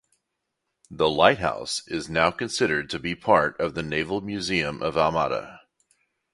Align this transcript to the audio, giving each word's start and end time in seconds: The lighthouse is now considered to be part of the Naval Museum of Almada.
The 0.89 1.07
lighthouse 1.07 1.87
is 1.87 2.09
now 2.09 2.31
considered 2.31 2.89
to 2.89 2.97
be 2.97 3.13
part 3.13 3.59
of 3.59 3.75
the 3.75 3.83
Naval 3.83 4.19
Museum 4.19 4.81
of 4.81 4.95
Almada. 4.95 5.59